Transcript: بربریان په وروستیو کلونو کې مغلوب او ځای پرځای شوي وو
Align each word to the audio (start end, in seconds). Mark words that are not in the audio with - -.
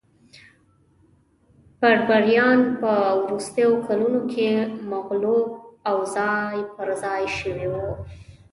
بربریان 1.81 2.59
په 2.79 2.91
وروستیو 3.21 3.71
کلونو 3.87 4.21
کې 4.31 4.49
مغلوب 4.91 5.47
او 5.89 5.97
ځای 6.15 6.55
پرځای 6.77 7.23
شوي 7.39 7.67
وو 7.73 7.89